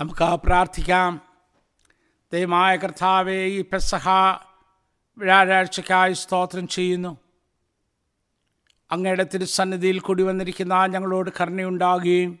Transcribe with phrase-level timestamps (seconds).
[0.00, 1.20] നമുക്ക് പ്രാർത്ഥിക്കാം.
[2.32, 4.08] ദൈവമായ കർത്താവെ ഈ പെസഹ
[5.18, 7.18] വ്യാഴാഴ്ചയ്ക്കായി സ്തോത്രം ചെയ്യുന്നു.
[8.92, 12.38] അങ്ങയുടെ തിരുസന്നിധിയിൽ കൂടി വന്നിരിക്കുന്ന ഞങ്ങളോട് കരുണയുണ്ടാകുകയും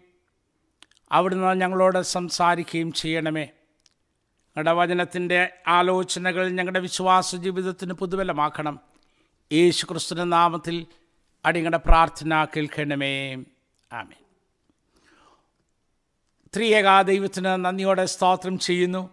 [1.12, 3.42] അവിടുന്ന് ഞങ്ങളോട് സംസാരിക്കുകയും ചെയ്യണമേ.
[3.42, 8.80] ഞങ്ങളുടെ വചനത്തിന്റെ ആലോചനകൾ ഞങ്ങളുടെ വിശ്വാസ ജീവിതത്തിന് പുതുബലമാക്കണം.
[9.52, 10.86] യേശു ക്രിസ്തുവിന്റെ നാമത്തിൽ
[11.44, 13.32] അടിങ്ങളുടെ പ്രാർത്ഥന കേൾക്കണമേ.
[13.92, 14.19] ആമേൻ.
[16.56, 19.10] ത്രിയേകാ ദൈവത്തിന് നന്ദിയോടെ സ്തോത്രം ചെയ്യുന്നു.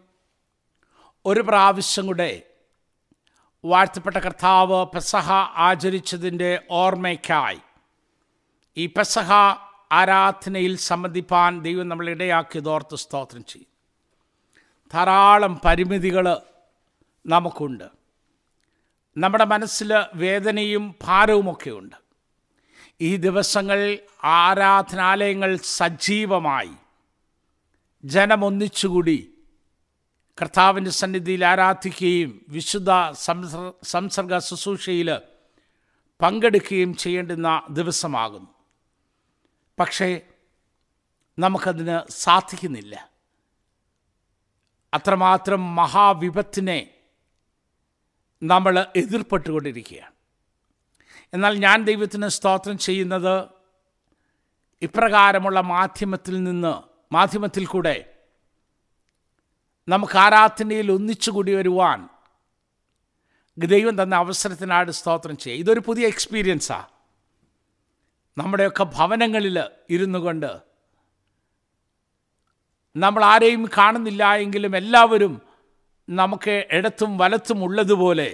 [1.26, 2.44] ഒരു പ്രാവശ്യം കൂടെ
[3.66, 5.32] വാഴ്ത്തപ്പെട്ട കർത്താവ് പെസഹ
[5.68, 7.60] ആചരിച്ചതിന്റെ ഓർമ്മയ്ക്കായി
[8.78, 9.32] ഈ പെസഹ
[9.92, 13.68] ആരാധനയിൽ സംബന്ധിപ്പാൻ ദൈവം നമ്മളെ ഇടയാക്കിയതോർത്ത് സ്തോത്രം ചെയ്യും.
[14.94, 16.38] ധാരാളം പരിമിതികൾ
[17.28, 17.88] നമുക്കുണ്ട്.
[19.18, 21.96] നമ്മുടെ മനസ്സിൽ വേദനയും ഭാരവുമൊക്കെ ഉണ്ട്
[23.02, 26.72] ഈ ദിവസങ്ങൾ ആരാധനാലയങ്ങൾ സജീവമായി
[28.04, 29.34] ജനമൊന്നിച്ചുകൂടി
[30.42, 35.18] കർത്താവിന്റെ സന്നിധിയിൽ ആരാധിക്കുകയും വിശുദ്ധ സംസർ സംസർഗ ശുശ്രൂഷയിൽ
[36.22, 38.48] പങ്കെടുക്കുകയും ചെയ്യേണ്ടുന്ന ദിവസമാകുന്നു.
[39.80, 40.22] പക്ഷേ
[41.40, 43.10] നമുക്കതിന് സാധിക്കുന്നില്ല.
[44.94, 46.94] അത്രമാത്രം മഹാവിപത്തിനെ
[48.44, 50.12] നമ്മൾ എതിർപ്പെട്ടുകൊണ്ടിരിക്കുകയാണ്.
[51.34, 53.50] എന്നാൽ ഞാൻ ദൈവത്തിന് സ്തോത്രം ചെയ്യുന്നത്
[54.82, 57.96] ഇപ്രകാരമുള്ള മാധ്യമത്തിൽ നിന്ന് മാധ്യമത്തിൽ കൂടെ
[59.88, 62.00] നമുക്ക് ആരാധനയിൽ ഒന്നിച്ചുകൂടി വരുവാൻ
[63.58, 66.90] ദൈവം തന്ന അവസരത്തിനാട് സ്തോത്രം ചെയ്യുക ഇതൊരു പുതിയ എക്സ്പീരിയൻസാണ്
[68.38, 69.58] നമ്മുടെയൊക്കെ ഭവനങ്ങളിൽ
[69.90, 70.52] ഇരുന്നു കൊണ്ട്
[72.96, 75.34] നമ്മൾ ആരെയും കാണുന്നില്ല എങ്കിലും എല്ലാവരും
[76.08, 78.30] നമുക്ക് ഇടത്തും വലത്തും ഉള്ളതുപോലെ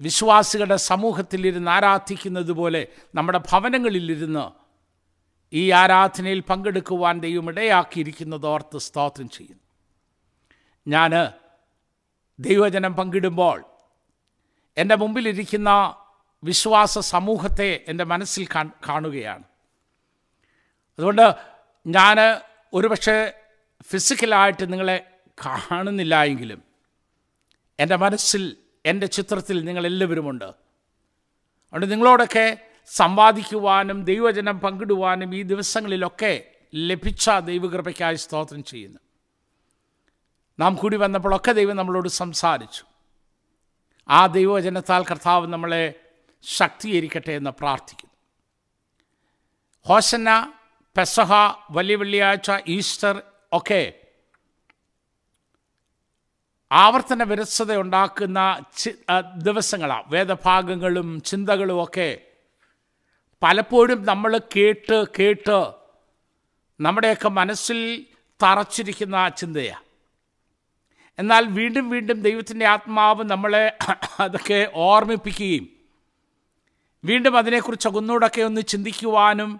[0.00, 4.44] വിശ്വാസികളുടെ സമൂഹത്തിലിരുന്ന് ആരാധിക്കുന്നത് പോലെ നമ്മുടെ ഭവനങ്ങളിലിരുന്ന്
[5.52, 9.60] ഈ ആരാധനയിൽ പങ്കെടുക്കുവാൻ ദൈവം ഇടയാക്കിയിരിക്കുന്നത് ഓർത്ത് സ്തോത്രം ചെയ്യുന്നു.
[10.88, 11.32] ഞാൻ
[12.40, 13.64] ദൈവജനം പങ്കിടുമ്പോൾ
[14.76, 15.96] എന്റെ മുമ്പിലിരിക്കുന്ന
[16.44, 18.48] വിശ്വാസ സമൂഹത്തെ എന്റെ മനസ്സിൽ
[18.88, 19.42] കാണുകയാണ്.
[20.98, 21.34] അതുകൊണ്ട്
[21.86, 22.16] ഞാൻ
[22.74, 23.32] ഒരുപക്ഷെ
[23.82, 25.10] ഫിസിക്കലായിട്ട് നിങ്ങളെ
[25.46, 26.62] കാണുന്നില്ല എങ്കിലും
[27.80, 30.44] എന്റെ മനസ്സിൽ എന്റെ ചിത്രത്തിൽ നിങ്ങളെല്ലാവരുമുണ്ട്.
[30.44, 38.98] അതുകൊണ്ട് നിങ്ങളോടൊക്കെ സംവാദിക്കുവാനും ദൈവജനം പങ്കിടുവാനും ഈ ദിവസങ്ങളിലൊക്കെ ലഭിച്ച ദൈവകൃപയ്ക്കായി സ്തോത്രം ചെയ്യുന്നു.
[40.58, 42.84] നാം കൂടി വന്നപ്പോഴൊക്കെ ദൈവം നമ്മളോട് സംസാരിച്ചു.
[44.08, 45.94] ആ ദൈവവചനത്താൽ കർത്താവ് നമ്മളെ
[46.42, 48.14] ശക്തീകരിക്കട്ടെ എന്ന് പ്രാർത്ഥിക്കുന്നു.
[49.88, 50.52] ഹോസന്ന
[50.98, 51.32] പെസഹ
[51.70, 53.92] വലിയ വെള്ളിയാഴ്ച ഈസ്റ്റർ ഒക്കെ
[56.72, 58.62] ആവർത്തന വിരസത ഉണ്ടാക്കുന്ന
[59.36, 62.29] ദിവസങ്ങളാണ് വേദഭാഗങ്ങളും ചിന്തകളും ഒക്കെ
[63.42, 65.58] പലപ്പോഴും നമ്മൾ കേട്ട് കേട്ട്
[66.80, 67.78] നമ്മുടെയൊക്കെ മനസ്സിൽ
[68.40, 69.86] തറച്ചിരിക്കുന്ന ചിന്തയാണ്
[71.18, 73.64] എന്നാൽ വീണ്ടും വീണ്ടും ദൈവത്തിന്റെ ആത്മാവ് നമ്മളെ
[74.24, 75.66] അതൊക്കെ ഓർമ്മിപ്പിക്കുകയും
[77.04, 79.50] വീണ്ടും അതിനെക്കുറിച്ച് ഒന്നുകൂടൊക്കെ ഒന്ന് ചിന്തിക്കുവാനും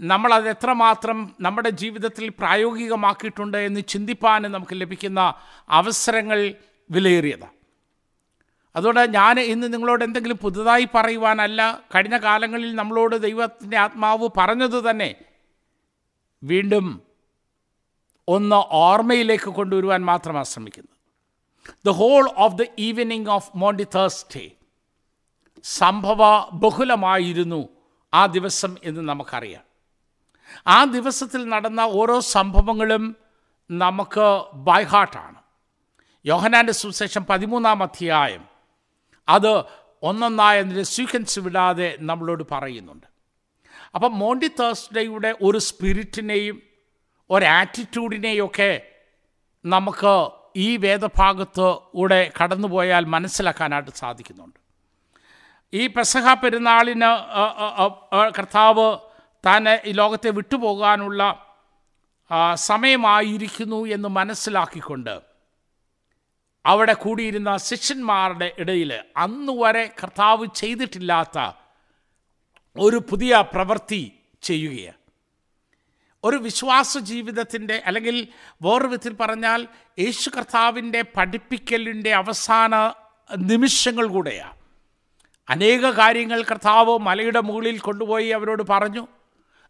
[0.00, 5.20] നമ്മളത് എത്രമാത്രം നമ്മുടെ ജീവിതത്തിൽ പ്രായോഗികമാക്കിയിട്ടുണ്ട് എന്ന് ചിന്തിപ്പാനും നമുക്ക് ലഭിക്കുന്ന
[5.70, 6.40] അവസരങ്ങൾ
[6.90, 7.61] വിലയേറിയതാണ്.
[8.74, 11.60] അതുകൊണ്ട് ഞാൻ ഇന്ന് നിങ്ങളോട് എന്തെങ്കിലും പുതുതായി പറയുവാനല്ല
[11.94, 15.10] കഴിഞ്ഞ കാലങ്ങളിൽ നമ്മളോട് ദൈവത്തിന്റെ ആത്മാവ് പറഞ്ഞത് തന്നെ
[16.42, 16.86] വീണ്ടും
[18.28, 20.90] ഒന്ന് ഓർമ്മയിലേക്ക് കൊണ്ടുവരുവാൻ മാത്രമാണ് ശ്രമിക്കുന്നത്
[21.84, 24.44] the whole of the evening of Maundy Thursday
[25.64, 26.20] സംഭവ
[26.62, 27.60] ബഹുലമായിരുന്നു
[28.12, 29.64] ആ ദിവസം എന്ന് നമുക്കറിയാം.
[30.66, 33.04] ആ ദിവസത്തിൽ നടന്ന ഓരോ സംഭവങ്ങളും
[33.70, 34.26] നമുക്ക്
[34.62, 35.38] ബൈഹാർട്ടാണ്
[36.24, 38.42] യോഹനാന്റെ സുവിശേഷം പതിമൂന്നാം അധ്യായം
[39.28, 39.64] അത്
[40.02, 43.06] ഒന്നൊന്നായ സീക്വൻസ് വിടാതെ നമ്മളോട് പറയുന്നുണ്ട്.
[43.94, 46.62] അപ്പം മോണ്ടി തേഴ്സ്ഡേയുടെ ഒരു സ്പിരിറ്റിനെയും
[47.30, 48.90] ഒരാറ്റിറ്റ്യൂഡിനെയൊക്കെ
[49.64, 54.58] നമുക്ക് ഈ വേദഭാഗത്ത് കൂടെ കടന്നുപോയാൽ മനസ്സിലാക്കാനായിട്ട് സാധിക്കുന്നുണ്ട്.
[55.74, 57.10] ഈ പെസഹ പെരുന്നാളിന്
[58.38, 58.98] കർത്താവ്
[59.46, 61.46] താൻ ഈ ലോകത്തെ വിട്ടുപോകാനുള്ള
[62.54, 65.31] സമയമായിരിക്കുന്നു എന്ന് മനസ്സിലാക്കിക്കൊണ്ട്
[66.66, 71.52] അവിടെ കൂടിയിരുന്ന ശിഷ്യന്മാരുടെ ഇടയിൽ അന്നുവരെ കർത്താവ് ചെയ്തിട്ടില്ലാത്ത
[72.78, 74.12] ഒരു പുതിയ പ്രവൃത്തി
[74.42, 74.96] ചെയ്യുകയാണ്.
[76.24, 78.28] ഒരു വിശ്വാസ ജീവിതത്തിന്റെ അല്ലെങ്കിൽ
[78.62, 79.68] വേറൊരു വിധത്തിൽ പറഞ്ഞാൽ
[79.98, 82.92] യേശു കർത്താവിന്റെ പഠിപ്പിക്കലിന്റെ അവസാന
[83.36, 84.56] നിമിഷങ്ങൾ കൂടെയാണ്.
[85.48, 89.06] അനേക കാര്യങ്ങൾ കർത്താവ് മലയുടെ മുകളിൽ കൊണ്ടുപോയി അവരോട് പറഞ്ഞു.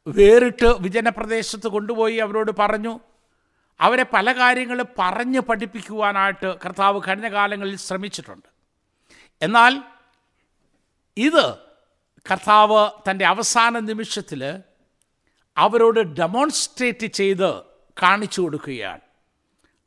[0.06, 3.00] വേറിട്ട് വിജനപ്രദേശത്ത് കൊണ്ടുപോയി അവരോട് പറഞ്ഞു.
[3.80, 8.48] അവരെ പല കാര്യങ്ങൾ പറഞ്ഞ് പഠിപ്പിക്കുവാനായിട്ട് കർത്താവ് കഴിഞ്ഞ കാലങ്ങളിൽ ശ്രമിച്ചിട്ടുണ്ട്.
[9.42, 9.82] എന്നാൽ
[11.16, 11.54] ഇത്
[12.30, 14.60] കർത്താവ് തന്റെ അവസാന നിമിഷത്തിൽ
[15.56, 17.62] അവരോട് ഡെമോൺസ്ട്രേറ്റ് ചെയ്ത്
[18.02, 19.00] കാണിച്ചു കൊടുക്കുകയാണ്.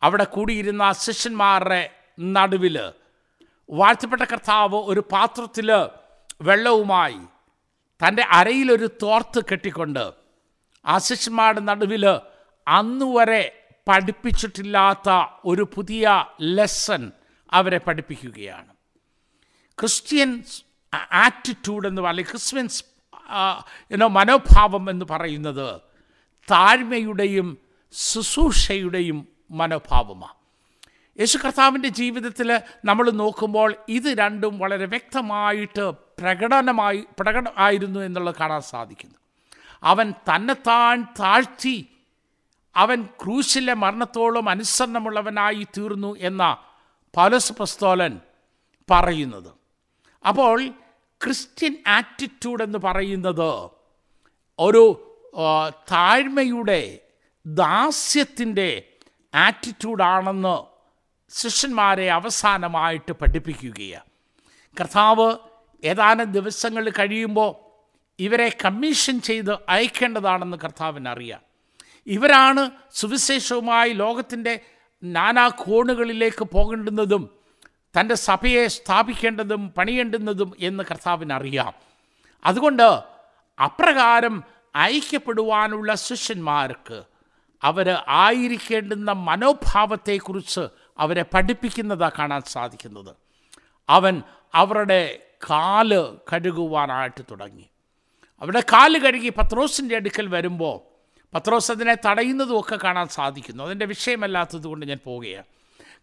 [0.03, 1.89] അവിടെ കൂടിയിരുന്ന ശിഷ്യന്മാരുടെ
[2.19, 2.91] നടുവിൽ
[3.69, 5.71] വാഴ്ത്തപ്പെട്ട കർത്താവ് ഒരു പാത്രത്തിൽ
[6.41, 7.19] വെള്ളവുമായി
[8.07, 10.13] തന്റെ അരയിലൊരു തോർത്ത് കെട്ടിക്കൊണ്ട്
[10.85, 12.05] ആ ശിഷ്യന്മാരുടെ നടുവിൽ
[12.67, 17.11] അന്നുവരെ പഠിപ്പിച്ചിട്ടില്ലാത്ത ഒരു പുതിയ ലെസൺ
[17.51, 18.75] അവരെ പഠിപ്പിക്കുകയാണ്.
[19.79, 20.43] ക്രിസ്ത്യൻ
[21.11, 22.83] ആറ്റിറ്റ്യൂഡ് എന്ന് പറയുന്നത് ക്രിസ്ത്യൻസ്
[23.91, 25.81] എന്നോ മനോഭാവം എന്ന് പറയുന്നത്
[26.51, 27.57] താഴ്മയുടെയും
[27.93, 30.33] ശുശ്രൂഷയുടെയും മനോഭാവമാണ്
[31.19, 39.15] യേശു കർത്താവിന്റെ ജീവിതത്തിൽ നമ്മൾ നോക്കുമ്പോൾ ഇത് രണ്ടും വളരെ വ്യക്തമായിട്ട് പ്രകടനമായി പ്രകടമായിരുന്നു എന്നുള്ളത് കാണാൻ സാധിക്കുന്നു.
[39.83, 41.89] അവൻ തന്നെത്താൻ താഴ്ത്തി
[42.75, 46.57] അവൻ ക്രൂശിലെ മരണത്തോളം അനുസരണമുള്ളവനായി തീർന്നു എന്ന
[47.15, 48.19] പൗലോസ് പ്രസ്തോലൻ
[48.91, 49.51] പറയുന്നത്.
[50.27, 50.67] അപ്പോൾ
[51.23, 53.69] ക്രിസ്ത്യൻ ആറ്റിറ്റ്യൂഡ് എന്ന് പറയുന്നത്
[54.59, 54.83] ഒരു
[55.91, 56.99] താഴ്മയുടെ
[57.45, 58.69] ദാസ്യത്തിന്റെ
[59.35, 60.57] ആറ്റിറ്റ്യൂഡാണെന്ന്
[61.31, 64.09] ശിഷ്യന്മാരെ അവസാനമായിട്ട് പഠിപ്പിക്കുകയാണ്.
[64.79, 65.35] കർത്താവ്
[65.83, 67.51] ഏതാനും ദിവസങ്ങൾ കഴിയുമ്പോൾ
[68.19, 71.54] ഇവരെ കമ്മീഷൻ ചെയ്ത് അയക്കേണ്ടതാണെന്ന് കർത്താവിന് അറിയാം
[72.07, 74.59] ഇവരാണ് സുവിശേഷവുമായി ലോകത്തിന്റെ
[75.03, 77.29] നാനാ കോണുകളിലേക്ക് പോകേണ്ടുന്നതും
[77.99, 81.73] തന്റെ സഭയെ സ്ഥാപിക്കേണ്ടതും പണിയേണ്ടുന്നതും എന്ന് കർത്താവിനറിയാം.
[82.45, 82.99] അതുകൊണ്ട്
[83.63, 84.43] അപ്രകാരം
[84.77, 87.03] ഐക്യപ്പെടുവാനുള്ള ശിഷ്യന്മാർക്ക്
[87.63, 90.67] അവർ ആയിരിക്കേണ്ടുന്ന മനോഭാവത്തെക്കുറിച്ച്
[90.99, 93.15] അവരെ പഠിപ്പിക്കുന്നതാണ് കാണാൻ സാധിക്കുന്നത്.
[93.89, 94.21] അവൻ
[94.55, 95.19] അവരുടെ
[95.49, 97.69] കാൽ കഴുകുവാനായിട്ട് തുടങ്ങി.
[98.41, 100.94] അവരുടെ കാൽ കഴുകി പത്രോസിന്റെ അടുക്കൽ വരുമ്പോൾ
[101.33, 103.63] പത്രോസ് അതിനെ തടയുന്നതും ഒക്കെ കാണാൻ സാധിക്കുന്നു.
[103.63, 105.45] അതിന്റെ വിഷയമല്ലാത്തത് കൊണ്ട് ഞാൻ പോവുകയാണ്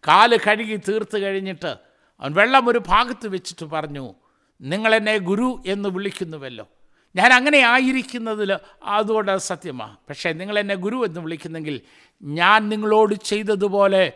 [0.09, 1.77] കാൽ കഴുകി തീർത്ത് കഴിഞ്ഞിട്ട്
[2.21, 4.15] അവൻ വെള്ളം ഒരു ഭാഗത്ത് വെച്ചിട്ട് പറഞ്ഞു
[4.61, 6.69] നിങ്ങളെന്നെ ഗുരു എന്ന് വിളിക്കുന്നുവല്ലോ.
[7.17, 11.81] ഞാൻ അങ്ങനെ ആയിരിക്കുന്നതിൽ അതുകൊണ്ട് സത്യമാണ് പക്ഷേ നിങ്ങളെന്നെ ഗുരു എന്ന് വിളിക്കുന്നെങ്കിൽ
[12.23, 14.13] ഞാൻ നിങ്ങളോട് ചെയ്തതുപോലെ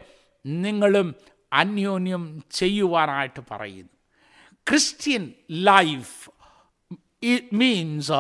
[0.47, 1.15] നിങ്ങളും
[1.53, 3.91] അന്യോന്യം ചെയ്യുവാനായിട്ട് പറയുന്നു.
[4.69, 6.31] Christian life
[7.23, 8.13] it means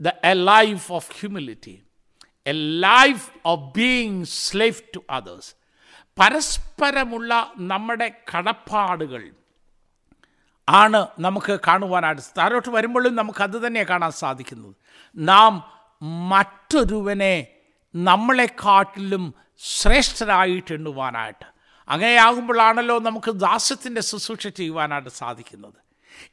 [0.00, 1.93] the a life of of
[2.48, 5.54] humility, life of of being to others.
[6.18, 9.30] പരസ്പരമുള്ള നമ്മുടെ കടപ്പാടുകൾ
[10.68, 14.74] ആണ് നമുക്ക് കാണുവാനായിട്ട് താരോട്ട് വരുമ്പോഴും നമുക്ക് അത് തന്നെയാണ് കാണാൻ സാധിക്കുന്നത്.
[15.16, 15.72] നാം
[16.28, 17.46] മറ്റൊരുവനെ
[17.94, 21.44] നമ്മളെക്കാട്ടിലും ശ്രേഷ്ഠരായിട്ട് എണ്ണുവാനായിട്ട്.
[21.88, 25.74] അങ്ങനെയാകുമ്പോഴാണല്ലോ നമുക്ക് ദാസ്യത്തിന്റെ ശുശ്രൂഷ ചെയ്യുവാനായിട്ട് സാധിക്കുന്നത്.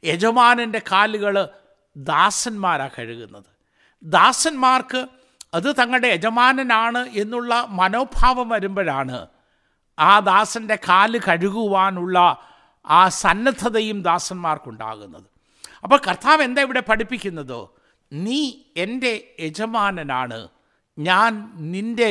[0.06, 1.48] യജമാനന്റെ കാലുകൾ
[1.96, 3.44] ദാസന്മാരാണ് കഴുകുന്നത്.
[4.02, 5.06] ദാസന്മാർക്ക്
[5.52, 9.18] അത് തങ്ങളുടെ യജമാനനാണ് എന്നുള്ള മനോഭാവം വരുമ്പോഴാണ്
[9.98, 12.18] ആ ദാസന്റെ കാൽ കഴുകുവാനുള്ള
[12.84, 15.26] ആ സന്നദ്ധതയും ദാസന്മാർക്കുണ്ടാകുന്നത്.
[15.82, 17.58] അപ്പോൾ കർത്താവ് എന്താ ഇവിടെ പഠിപ്പിക്കുന്നത്?
[18.12, 18.40] നീ
[18.84, 20.40] എന്റെ യജമാനനാണ്
[20.98, 21.32] ഞാൻ
[21.74, 22.10] നിന്റെ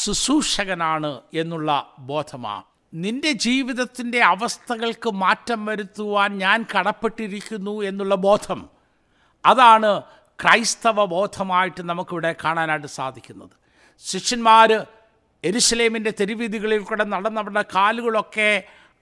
[0.00, 1.70] ശുശ്രൂഷകനാണ് എന്നുള്ള
[2.10, 8.60] ബോധമാണ് നിന്റെ ജീവിതത്തിന്റെ അവസ്ഥകൾക്ക് മാറ്റം വരുത്തുവാൻ ഞാൻ കടപ്പെട്ടിരിക്കുന്നു എന്നുള്ള ബോധം.
[9.44, 9.90] അതാണ്
[10.42, 13.54] ക്രൈസ്തവ ബോധമായിട്ട് നമുക്കിവിടെ കാണാനായിട്ട് സാധിക്കുന്നത്.
[14.04, 14.86] ശിഷ്യന്മാർ
[15.44, 18.50] എരുസലേമിന്റെ തെരുവീതികളിൽ കൂടെ നടന്നവരുടെ കാലുകളൊക്കെ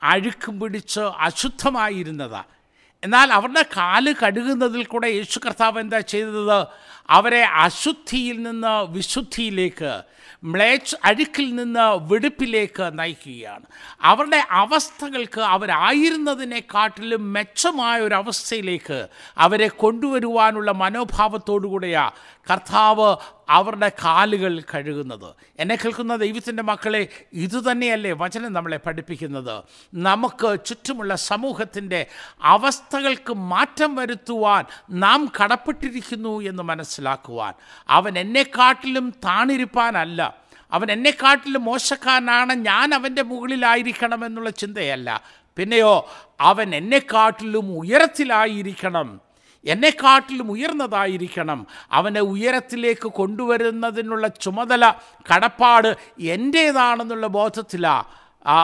[0.02, 2.57] അഴുക്കും പിടിച്ച് അശുദ്ധമായിരുന്നതാണ്
[3.04, 6.66] എന്നാൽ അവരുടെ കാൽ കഴുകുന്നതിൽ കൂടെ യേശു കർത്താവ് എന്താ ചെയ്തത്?
[7.10, 10.02] അവരെ അശുദ്ധിയിൽ നിന്ന് വിശുദ്ധിയിലേക്ക്
[10.44, 13.64] മ്ലേച്ച് അഴുക്കിൽ നിന്ന് വെടുപ്പിലേക്ക് നയിക്കുകയാണ്.
[14.02, 19.08] അവരുടെ അവസ്ഥകൾക്ക് അവരായിരുന്നതിനെക്കാട്ടിലും മെച്ചമായ ഒരു അവസ്ഥയിലേക്ക്
[19.38, 22.10] അവരെ കൊണ്ടുവരുവാനുള്ള മനോഭാവത്തോടുകൂടിയാണ്
[22.50, 23.16] കർത്താവ്
[23.48, 25.34] അവരുടെ കാലുകൾ കഴുകുന്നത്.
[25.58, 29.62] എന്നെ കേൾക്കുന്ന ദൈവത്തിന്റെ മക്കളെ ഇതുതന്നെയല്ലേ വചനം നമ്മളെ പഠിപ്പിക്കുന്നത്.
[29.94, 32.06] നമുക്ക് ചുറ്റുമുള്ള സമൂഹത്തിന്റെ
[32.42, 37.54] അവസ്ഥകൾക്ക് മാറ്റം വരുത്തുവാൻ നാം കടപ്പെട്ടിരിക്കുന്നു എന്ന് മനസ്സിലാക്കുവാൻ.
[37.88, 40.36] അവൻ എന്നെക്കാട്ടിലും താണിരിപ്പാനല്ല.
[40.72, 42.52] അവൻ എന്നെക്കാട്ടിലും മോശക്കാരനാണ്.
[42.52, 45.22] ഞാൻ അവന്റെ മുകളിലായിരിക്കണം എന്നുള്ള ചിന്തയല്ല.
[45.56, 46.08] പിന്നെയോ
[46.40, 49.27] അവൻ എന്നെക്കാട്ടിലും ഉയരത്തിലായിരിക്കണം.
[49.64, 51.66] എന്നെക്കാട്ടിലും ഉയർന്നതായിരിക്കണം.
[51.92, 54.92] അവനെ ഉയരത്തിലേക്ക് കൊണ്ടുവരുന്നതിനുള്ള ചുമതല
[55.34, 58.04] കടപ്പാട് എന്റേതാണെന്നുള്ള ബോധത്തിലാണ്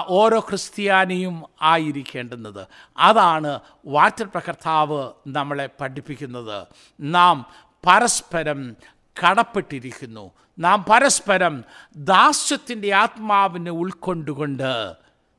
[0.06, 2.66] ഓരോ ക്രിസ്ത്യാനിയും ആയിരിക്കേണ്ടുന്നത്.
[2.98, 6.66] അതാണ് വാറ്റർ കർത്താവ് നമ്മളെ പഠിപ്പിക്കുന്നത്.
[7.00, 7.46] നാം
[7.86, 8.76] പരസ്പരം
[9.24, 10.30] കടപ്പെട്ടിരിക്കുന്നു.
[10.58, 11.64] നാം പരസ്പരം
[11.96, 14.94] ദാസ്യത്തിന്റെ ആത്മാവിനെ ഉൾക്കൊണ്ടുകൊണ്ട്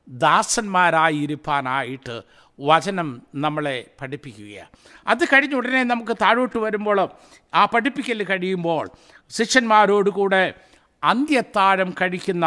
[0.08, 2.22] ദാസന്മാരായിരിക്കാനായിട്ട്
[2.58, 4.68] വചനം നമ്മളെ പഠിപ്പിക്കുകയാണ്
[5.06, 7.08] അത് കഴിഞ്ഞ ഉടനെ നമുക്ക് താഴോട്ട് വരുമ്പോൾ
[7.54, 8.90] ആ പഠിപ്പിക്കൽ കഴിയുമ്പോൾ
[9.30, 10.54] ശിഷ്യന്മാരോടുകൂടെ
[11.02, 12.46] അന്ത്യത്താഴം കഴിക്കുന്ന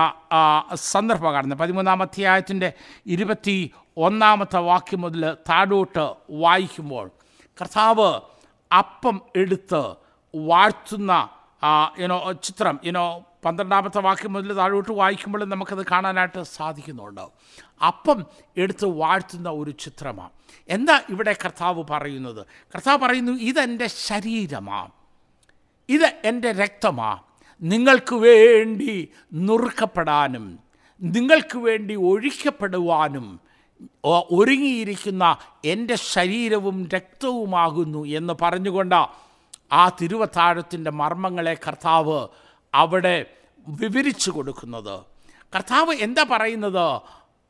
[0.74, 2.74] സന്ദർഭം കാണുന്നത് പതിമൂന്നാം അധ്യായത്തിന്റെ
[3.08, 7.06] ഇരുപത്തി ഒന്നാമത്തെ വാക്യം മുതൽ താഴോട്ട് വായിക്കുമ്പോൾ
[7.62, 8.10] കർത്താവ്
[8.72, 9.82] അപ്പം എടുത്ത്
[10.34, 11.30] വാഴ്ത്തുന്ന
[12.00, 17.22] യുനോ ചിത്രം യുനോ പന്ത്രണ്ടാമത്തെ വാക്യം മുതൽ താഴോട്ട് വായിക്കുമ്പോൾ നമുക്കത് കാണാനായിട്ട് സാധിക്കുന്നുണ്ട്.
[17.88, 18.26] അപ്പം
[18.58, 20.30] എടുത്ത് വാഴ്ത്തുന്ന ഒരു ചിത്രമാണ്
[20.70, 22.46] എന്താ ഇവിടെ കർത്താവ് പറയുന്നത്?
[22.46, 24.88] കർത്താവ് പറയുന്നു ഇതെന്റെ ശരീരമാ.
[25.90, 27.20] ഇത് എന്റെ രക്തമാ.
[27.62, 30.60] നിങ്ങൾക്ക് വേണ്ടി നുറുക്കപ്പെടാനും
[31.02, 33.40] നിങ്ങൾക്ക് വേണ്ടി ഒഴിക്കപ്പെടുവാനും
[34.06, 39.08] ഒരുങ്ങിയിരിക്കുന്ന എന്റെ ശരീരവും രക്തവുമാകുന്നു എന്ന് പറഞ്ഞുകൊണ്ട്
[39.72, 42.28] ആ തിരുവത്താഴത്തിന്റെ മർമ്മങ്ങളെ കർത്താവ്
[42.74, 43.26] അവിടെ
[43.68, 45.00] വിവരിച്ചു കൊടുക്കുന്നത്.
[45.56, 47.02] കർത്താവ് എന്താ പറയുന്നത്?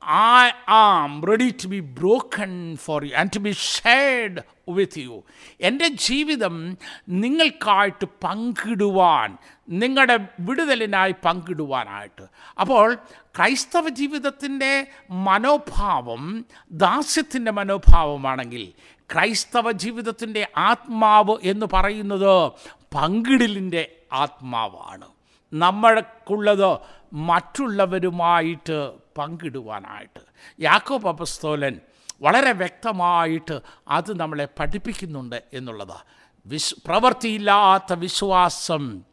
[0.05, 5.23] I am ready to be broken for you and to be shared with you
[5.61, 6.77] എന്റെ ജീവിതം
[7.09, 9.37] നിങ്ങൾക്കായിട്ട് പങ്കിടുവാൻ
[9.69, 12.21] നിങ്ങളുടെ വിടുതലിനായി പങ്കിടുവാനായിട്ട്.
[12.59, 12.93] അപ്പോൾ
[13.37, 18.73] ക്രൈസ്തവ ജീവിതത്തിന്റെ മനോഭാവം ദാസ്യത്തിന്റെ മനോഭാവമാണെങ്കിൽ
[19.13, 22.51] ക്രൈസ്തവ ജീവിതത്തിന്റെ ആത്മാവ് എന്ന് പറയുന്നത്
[22.95, 25.05] പങ്കിടലിന്റെ ആത്മാവാണ്.
[25.53, 26.79] നമ്മൾക്കുള്ളത്
[27.13, 30.19] മറ്റുള്ളവരുമായിട്ട് പങ്കിടുവാനായിട്ട്.
[30.59, 31.79] യാക്കോബ് പപസ്തോലൻ
[32.21, 36.03] വളരെ വ്യക്തമായിട്ട് അത് നമ്മളെ പഠിപ്പിക്കുന്നുണ്ട് എന്നുള്ളതാണ്
[36.45, 39.03] വിശ് പ്രവൃത്തിയില്ലാത്ത വിശ്വാസം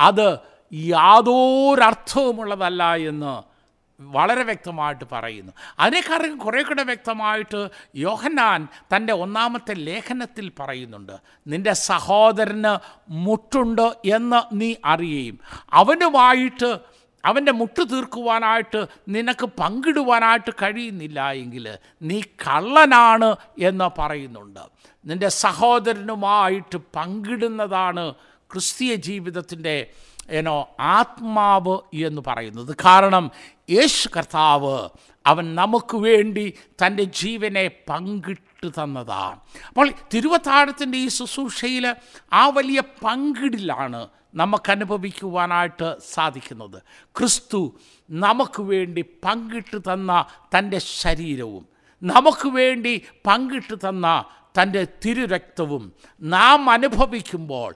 [0.00, 0.38] അത്
[0.74, 3.55] യാതൊരർത്ഥവുമുള്ളതല്ല എന്ന്
[4.00, 5.52] വളരെ വ്യക്തമായിട്ട് പറയുന്നു.
[5.78, 11.12] അതിനേക്കാളും കുറേ കൂടെ വ്യക്തമായിട്ട് യോഹന്നാൻ തന്റെ ഒന്നാമത്തെ ലേഖനത്തിൽ പറയുന്നുണ്ട്.
[11.46, 15.40] നിന്റെ സഹോദരന് മുട്ടുണ്ട് എന്ന് നീ അറിയുകയും
[15.72, 16.78] അവനുമായിട്ട്
[17.24, 24.60] അവന്റെ മുട്ട് തീർക്കുവാനായിട്ട് നിനക്ക് പങ്കിടുവാനായിട്ട് കഴിയുന്നില്ല എങ്കിൽ നീ കള്ളനാണ് എന്ന് പറയുന്നുണ്ട്.
[25.06, 28.14] നിന്റെ സഹോദരനുമായിട്ട് പങ്കിടുന്നതാണ്
[28.52, 29.90] ക്രിസ്തീയ ജീവിതത്തിന്റെ
[30.30, 32.76] ഏനോ ആത്മാവ് എന്ന് പറയുന്നത്.
[32.84, 33.30] കാരണം
[33.70, 34.88] യേശു കർത്താവ്
[35.26, 41.94] അവൻ നമുക്ക് വേണ്ടി തന്റെ ജീവനെ പങ്കിട്ട് തന്നതാണ് അപ്പോൾ തിരുവത്താഴത്തിന്റെ ഈ ശുശ്രൂഷയിൽ
[42.32, 46.82] ആ വലിയ പങ്കിടിലാണ് നമുക്ക് അനുഭവിക്കുവാനായിട്ട് സാധിക്കുന്നത്.
[47.16, 47.78] ക്രിസ്തു
[48.10, 50.24] നമുക്ക് വേണ്ടി പങ്കിട്ട് തന്ന
[50.58, 51.66] തന്റെ ശരീരവും
[52.02, 54.24] നമുക്ക് വേണ്ടി പങ്കിട്ട് തന്ന
[54.60, 57.74] തന്റെ തിരുരക്തവും നാം അനുഭവിക്കുമ്പോൾ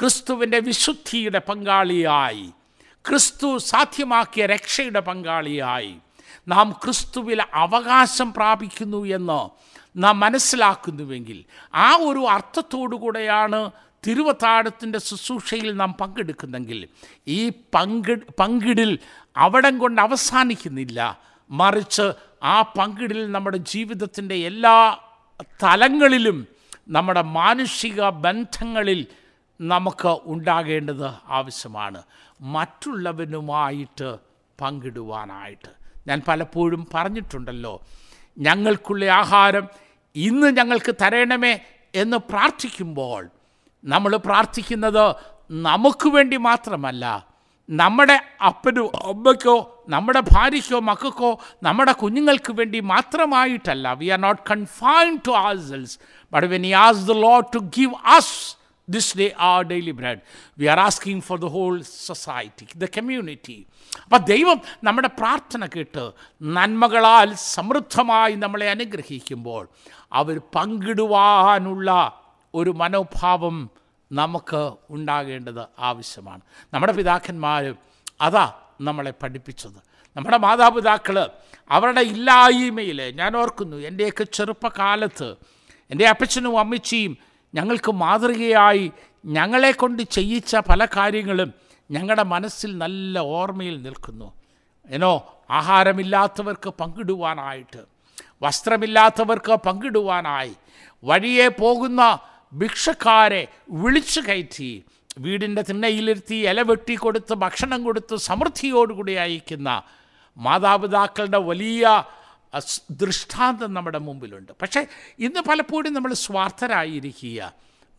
[0.00, 2.50] ക്രിസ്തുവിന്റെ വിശുദ്ധിയുടെ പങ്കാളിയായി.
[3.08, 5.94] ക്രിസ്തു സാധ്യമാക്കിയ രക്ഷയുടെ പങ്കാളിയായി.
[6.48, 9.48] നാം ക്രിസ്തുവിൽ അവകാശം പ്രാപിക്കുന്നു എന്ന്
[9.96, 13.70] നാം മനസ്സിലാക്കുന്നുവെങ്കിൽ ആ ഒരു അർത്ഥത്തോടു കൂടെയാണ്
[14.06, 16.88] തിരുവത്താഴത്തിന്റെ ശുശ്രൂഷയിൽ നാം പങ്കെടുക്കുന്നെങ്കിൽ
[17.28, 18.98] ഈ പങ്കി പങ്കിടിൽ
[19.36, 21.18] അവിടം കൊണ്ട് അവസാനിക്കുന്നില്ല.
[21.50, 22.12] മറിച്ച്
[22.42, 24.98] ആ പങ്കിടിൽ നമ്മുടെ ജീവിതത്തിന്റെ എല്ലാ
[25.62, 26.46] തലങ്ങളിലും
[26.88, 29.06] നമ്മുടെ മാനുഷിക ബന്ധങ്ങളിൽ
[29.60, 32.02] നമുക്ക് ഉണ്ടാകേണ്ടത് ആവശ്യമാണ്.
[32.40, 34.18] മറ്റുള്ളവനുമായിട്ട്
[34.60, 35.70] പങ്കിടുവാനായിട്ട്.
[36.06, 37.80] ഞാൻ പലപ്പോഴും പറഞ്ഞിട്ടുണ്ടല്ലോ
[38.38, 39.68] ഞങ്ങൾക്കുള്ള ആഹാരം
[40.16, 41.60] ഇന്ന് ഞങ്ങൾക്ക് തരണമേ
[41.94, 43.28] എന്ന് പ്രാർത്ഥിക്കുമ്പോൾ
[43.84, 45.16] നമ്മൾ പ്രാർത്ഥിക്കുന്നത്
[45.50, 47.28] നമുക്ക് വേണ്ടി മാത്രമല്ല
[47.70, 53.92] നമ്മുടെ അപ്പനോ അമ്മയ്ക്കോ നമ്മുടെ ഭാര്യയ്ക്കോ മക്കൾക്കോ നമ്മുടെ കുഞ്ഞുങ്ങൾക്ക് വേണ്ടി മാത്രമായിട്ടല്ല.
[53.92, 55.32] We are not confined to
[55.68, 55.98] ourselves
[56.32, 58.57] but when we ask the Lord to give us
[58.90, 60.18] this day our daily bread
[60.58, 63.66] we are asking for the whole society the community
[64.04, 69.68] അപ്പം ദൈവം നമ്മുടെ പ്രാർത്ഥന കേട്ട് നന്മകളാൽ സമൃദ്ധമായി നമ്മളെ അനുഗ്രഹിക്കുമ്പോൾ
[70.12, 71.90] അവർ പങ്കിടുവാനുള്ള
[72.54, 73.70] ഒരു മനോഭാവം
[74.12, 76.40] നമുക്ക് ഉണ്ടാകേണ്ടത് ആവശ്യമാണ്.
[76.74, 77.74] നമ്മുടെ പിതാക്കന്മാർ
[78.20, 79.78] അതാ നമ്മളെ പഠിപ്പിച്ചത്.
[80.16, 81.28] നമ്മുടെ മാതാപിതാക്കൾ
[81.70, 85.36] അവരുടെ ഇല്ലായ്മയിൽ ഞാൻ ഓർക്കുന്നു എന്റെയൊക്കെ ചെറുപ്പകാലത്ത്
[85.90, 87.18] എന്റെ അപ്പച്ചനും അമ്മച്ചിയും
[87.54, 88.86] ഞങ്ങൾക്ക് മാതൃകയായി
[89.26, 91.50] ഞങ്ങളെ കൊണ്ട് ചെയ്യിച്ച പല കാര്യങ്ങളും
[91.90, 94.28] ഞങ്ങളുടെ മനസ്സിൽ നല്ല ഓർമ്മയിൽ നിൽക്കുന്നു.
[94.90, 95.12] ഏനോ
[95.50, 97.82] ആഹാരമില്ലാത്തവർക്ക് പങ്കിടുവാനായിട്ട്
[98.42, 100.54] വസ്ത്രമില്ലാത്തവർക്ക് പങ്കിടുവാനായി
[101.02, 102.02] വഴിയെ പോകുന്ന
[102.52, 104.70] ഭിക്ഷക്കാരെ വിളിച്ചു കയറ്റി
[105.20, 109.70] വീടിന്റെ തിണ്ണയിലിരുത്തി ഇല വെട്ടി കൊടുത്ത് ഭക്ഷണം കൊടുത്ത് സമൃദ്ധിയോടുകൂടി അയക്കുന്ന
[110.36, 111.84] മാതാപിതാക്കളുടെ വലിയ
[112.90, 114.52] ദൃഷ്ടാന്തം നമ്മുടെ മുമ്പിലുണ്ട്.
[114.62, 114.86] പക്ഷേ
[115.18, 117.52] ഇന്ന് പലപ്പോഴും നമ്മൾ സ്വാർത്ഥരായിരിക്കുക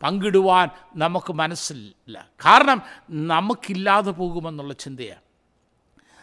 [0.04, 2.28] പങ്കിടുവാൻ നമുക്ക് മനസ്സില്ല.
[2.46, 5.22] കാരണം നമുക്കില്ലാതെ പോകുമെന്നുള്ള ചിന്തയാണ്.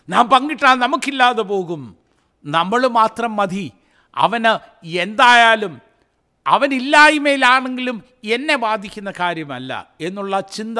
[0.08, 1.96] നാം പങ്കിട്ടാൽ നമുക്കില്ലാതെ പോകും.
[2.44, 3.72] നമ്മൾ മാത്രം മതി.
[4.14, 5.80] അവന് എന്തായാലും
[6.46, 10.78] അവനില്ലായ്മയിലാണെങ്കിലും എന്നെ ബാധിക്കുന്ന കാര്യമല്ല എന്നുള്ള ചിന്ത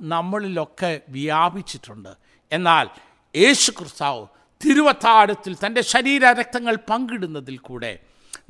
[0.00, 2.08] നമ്മളിലൊക്കെ വ്യാപിച്ചിട്ടുണ്ട്.
[2.52, 2.88] എന്നാൽ
[3.36, 4.26] യേശു ക്രിസ്താവ്
[4.66, 7.98] തിരുവത്താഴത്തിൽ തന്റെ ശരീര രക്തങ്ങൾ പങ്കിടുന്നതിൽ കൂടെ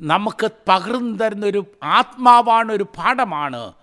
[0.01, 3.73] നമുക്ക് പകർന്നു തരുന്നൊരു ആത്മാവാണ് ഒരു പാഠമാണ്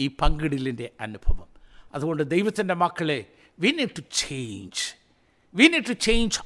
[0.00, 1.48] ഈ പങ്കിടലിന്റെ അനുഭവം.
[1.94, 3.26] അതുകൊണ്ട് ദൈവത്തിന്റെ മക്കളെ
[3.60, 4.94] we need to change
[5.54, 6.40] we need to change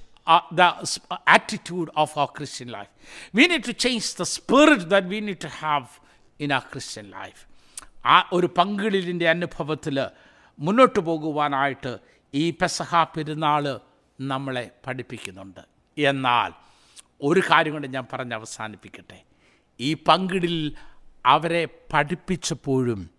[0.55, 0.63] the
[1.29, 2.91] attitude of our Christian life
[3.35, 5.87] we Christian to change the to change we spirit to have
[6.41, 7.47] in a Christian life.
[8.07, 10.09] ആ ഒരു പങ്കിടലിന്റെ അനുഭവത്തിൽ
[10.59, 11.99] മുന്നോട്ട് പോകുവാനായിട്ട്
[12.35, 13.81] ഈ പെസഹ പെരുന്നാൾ
[14.21, 15.61] നമ്മളെ പഠിപ്പിക്കുന്നുണ്ട്.
[15.99, 16.53] എന്നാൽ
[17.23, 19.23] ഒരു കാര്യം കൊണ്ട് ഞാൻ പറഞ്ഞ് അവസാനിപ്പിക്കട്ടെ.
[19.81, 20.77] ഈ പങ്കിടിൽ
[21.27, 23.11] അവരെ പഠിപ്പിച്ചപ്പോഴും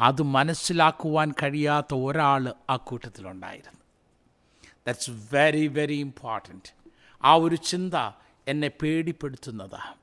[0.00, 3.80] അത് മനസ്സിലാക്കുവാൻ കഴിയാത്ത ഒരാൾ ആ കൂട്ടത്തിലുണ്ടായിരുന്നു.
[4.86, 6.74] ദാറ്റ്സ് വെരി വെരി ഇമ്പോർട്ടന്റ്
[7.24, 7.94] ആ ഒരു ചിന്ത
[8.48, 9.94] എന്നെ പേടിപ്പെടുത്തുന്നതാണ്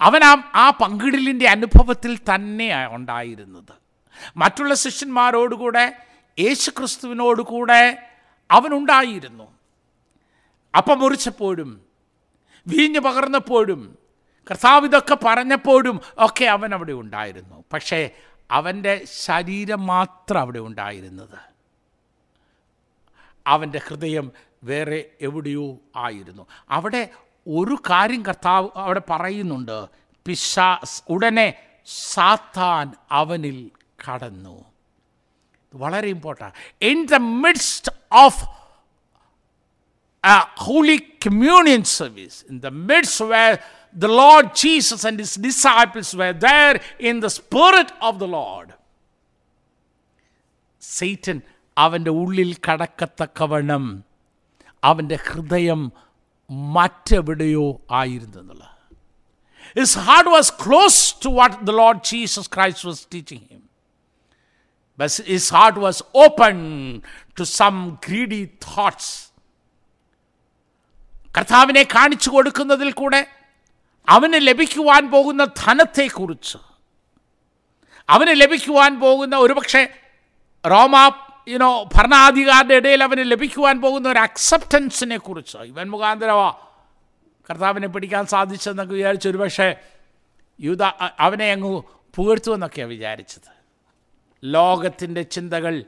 [0.00, 3.72] അവൻ ആ ആ പങ്കിടലിന്റെ അനുഭവത്തിൽ തന്നെയാണ് ഉണ്ടായിരുന്നത്.
[4.36, 6.06] മറ്റുള്ള ശിഷ്യന്മാരോടുകൂടെ
[6.40, 8.10] യേശുക്രിസ്തുവിനോടുകൂടെ
[8.50, 9.53] അവനുണ്ടായിരുന്നു
[10.76, 11.82] അപ്പം മുറിച്ചപ്പോഴും
[12.66, 13.98] വീഞ്ഞു പകർന്നപ്പോഴും
[14.50, 17.64] കർത്താവ് ഇതൊക്കെ പറഞ്ഞപ്പോഴും ഒക്കെ അവൻ അവിടെ ഉണ്ടായിരുന്നു.
[17.72, 18.10] പക്ഷേ
[18.50, 21.38] അവന്റെ ശരീരം മാത്രം അവിടെ ഉണ്ടായിരുന്നത്.
[23.46, 24.32] അവന്റെ ഹൃദയം
[24.64, 26.46] വേറെ എവിടെയോ ആയിരുന്നു.
[26.70, 27.10] അവിടെ
[27.48, 29.86] ഒരു കാര്യം കർത്താവ് അവിടെ പറയുന്നുണ്ട്.
[30.26, 30.78] പിശാ
[31.08, 31.54] ഉടനെ
[31.86, 33.70] സാത്താൻ അവനിൽ
[34.08, 34.64] കടന്നു.
[35.74, 36.54] വളരെ important
[36.84, 38.63] in the midst of
[40.23, 43.61] a holy communion service, in the midst where
[43.93, 48.73] the Lord Jesus and his disciples were there in the spirit of the Lord.
[50.79, 51.39] Satan
[51.85, 53.83] അവൻ്റെ ഉള്ളിൽ കടക്കത്തക്കവണ്ണം
[54.89, 55.81] അവൻ്റെ ഹൃദയം
[56.75, 57.65] മറ്റെവിടെയോ
[58.01, 58.75] ആയിരുന്നു എന്നുള്ളത്
[59.79, 63.63] His heart was close to what the Lord Jesus Christ was teaching him.
[64.99, 66.57] But his heart was open
[67.37, 69.31] to some greedy thoughts.
[71.38, 73.26] കർത്താവിനെ കാണിച്ചു കൊടുക്കുന്നതിൽ കൂടെ
[74.08, 76.58] അവന് ലഭിക്കുവാൻ പോകുന്ന ധനത്തെക്കുറിച്ച്.
[78.08, 79.88] അവന് ലഭിക്കുവാൻ പോകുന്ന ഒരുപക്ഷെ
[80.66, 81.10] റോമാ
[81.48, 85.56] യുനോ ഭരണാധികാരുടെ ഇടയിൽ അവന് ലഭിക്കുവാൻ പോകുന്ന ഒരു അക്സെപ്റ്റൻസിനെ കുറിച്ച്.
[85.56, 86.50] ഇവൻ മുഖാന്തരവാ
[87.50, 89.76] കർത്താവിനെ പിടിക്കാൻ സാധിച്ചെന്നൊക്കെ വിചാരിച്ചു ഒരുപക്ഷെ
[90.60, 90.82] യൂത
[91.20, 91.82] അവനെ അങ്ങ്
[92.14, 93.50] പുകഴ്ത്തുമെന്നൊക്കെയാണ് വിചാരിച്ചത്.
[94.44, 95.84] ലോകത്തിന്റെ ചിന്തകൾ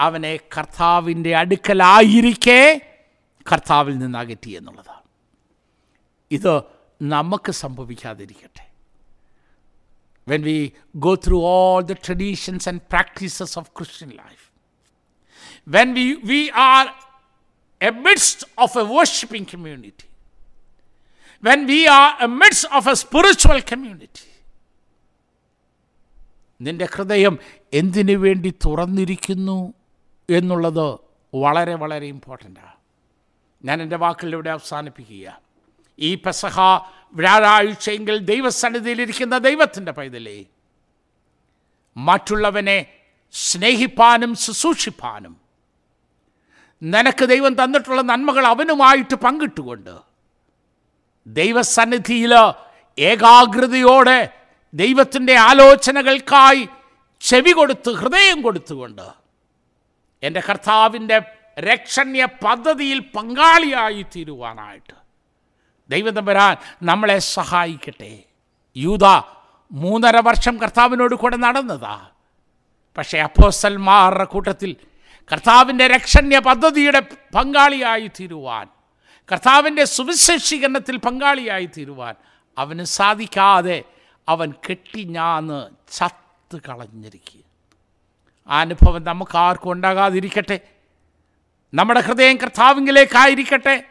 [0.00, 2.80] അവനെ കർത്താവിന്റെ അടുക്കലായിരിക്കെ
[3.52, 5.04] കർത്താവിൽ നിന്ന് അകറ്റി എന്നുള്ളതാണ്.
[6.30, 6.52] ഇത്
[7.14, 8.64] നമുക്ക് സംഭവിക്കാതിരിക്കട്ടെ.
[10.28, 10.58] When we
[10.96, 14.44] go through all the traditions and practices of Christian life
[15.68, 16.84] when we we are
[17.80, 20.08] a midst of a worshipping community
[21.42, 24.28] when we are a midst of a spiritual community
[26.60, 27.34] നിന്റെ ഹൃദയം
[27.72, 29.58] എന്തിനു വേണ്ടി തുറന്നിരിക്കുന്നു
[30.28, 30.86] എന്നുള്ളത്
[31.32, 32.72] വളരെ വളരെ ഇമ്പോർട്ടന്റാണ്
[33.64, 35.26] ഞാൻ എന്റെ വാക്കുകളിലൂടെ അവസാനിപ്പിക്കുക.
[35.98, 36.56] ഈ പെസഹ
[37.14, 40.38] വ്യാഴാഴ്ചയെങ്കിൽ ദൈവസന്നിധിയിലിരിക്കുന്ന ദൈവത്തിന്റെ പൈതലേ
[41.96, 42.78] മറ്റുള്ളവനെ
[43.34, 45.34] സ്നേഹിപ്പാനും ശുശ്രൂഷിപ്പാനും
[46.82, 49.94] നിനക്ക് ദൈവം തന്നിട്ടുള്ള നന്മകൾ അവനുമായിട്ട് പങ്കിട്ടുകൊണ്ട്
[51.26, 52.32] ദൈവസന്നിധിയിൽ
[52.98, 54.18] ഏകാഗ്രതയോടെ
[54.74, 56.64] ദൈവത്തിന്റെ ആലോചനകൾക്കായി
[57.20, 59.06] ചെവി കൊടുത്ത് ഹൃദയം കൊടുത്തുകൊണ്ട്
[60.22, 61.18] എന്റെ കർത്താവിന്റെ
[61.60, 64.94] രക്ഷണ്യ പദ്ധതിയിൽ പങ്കാളിയായി തീരുവാനായിട്ട്.
[65.90, 68.22] ദൈവം വരാൻ നമ്മളെ സഹായിക്കട്ടെ.
[68.76, 69.04] യൂത
[69.72, 72.08] മൂന്നര വർഷം കർത്താവിനോട് കൂടെ നടന്നതാ.
[72.98, 74.76] പക്ഷേ അപ്പോസൽമാരുടെ കൂട്ടത്തിൽ
[75.32, 77.00] കർത്താവിന്റെ രക്ഷണ്യ പദ്ധതിയുടെ
[77.34, 78.66] പങ്കാളിയായി തീരുവാൻ
[79.32, 82.14] കർത്താവിന്റെ സുവിശേഷീകരണത്തിൽ പങ്കാളിയായി തീരുവാൻ
[82.58, 83.84] അവന് സാധിക്കാതെ
[84.28, 87.40] അവൻ കെട്ടിഞ്ഞാന്ന് ചത്ത് കളഞ്ഞിരിക്കുക
[88.48, 90.60] ആ അനുഭവം നമുക്ക് ആർക്കും ഉണ്ടാകാതിരിക്കട്ടെ.
[91.74, 93.84] നമ്മുടെ ഹൃദയം കർത്താവിങ്കിലേക്കായിരിക്കട്ടെ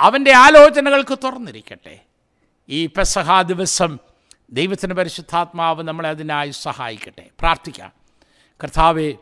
[0.00, 2.00] അവന്റെ ആലോചനകൾക്ക് തുറന്നിരിക്കട്ടെ.
[2.68, 3.98] ഈ പെസഹാ ദിവസം
[4.50, 7.30] ദൈവത്തിന്റെ പരിശുദ്ധാത്മാവ് നമ്മളെ അതിനായി സഹായിക്കട്ടെ.
[7.40, 7.92] പ്രാർത്ഥിക്കാം.
[8.62, 9.12] കർത്താവെ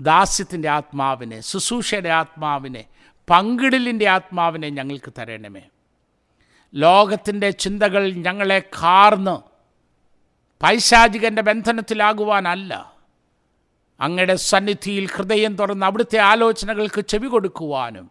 [0.00, 2.84] ദാസ്യത്തിന്റെ ആത്മാവിനെ ശുശ്രൂഷയുടെ ആത്മാവിനെ
[3.30, 5.62] പങ്കിടലിന്റെ ആത്മാവിനെ ഞങ്ങൾക്ക് തരണമേ.
[6.74, 9.40] ലോകത്തിന്റെ ചിന്തകൾ ഞങ്ങളെ കാർന്ന്
[10.62, 12.97] പൈശാചികന്റെ ബന്ധനത്തിലാകുവാനല്ല.
[14.00, 18.10] അങ്ങയുടെ സന്നിധിയിൽ ഹൃദയം തുറന്ന് അവിടുത്തെ ആലോചനകൾക്ക് ചെവി കൊടുക്കുവാനും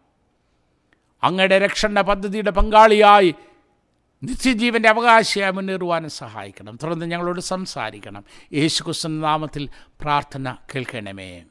[1.22, 3.34] അങ്ങയുടെ രക്ഷണ പദ്ധതിയുടെ പങ്കാളിയായി
[4.24, 6.78] നിത്യജീവന്റെ അവകാശിയായി മുന്നേറുവാനും സഹായിക്കണം.
[6.82, 8.24] തുടർന്ന് ഞങ്ങളോട് സംസാരിക്കണം.
[8.52, 9.68] യേശുക്രിസ്തു നാമത്തിൽ
[10.00, 11.44] പ്രാർത്ഥന കേൾക്കണമേ.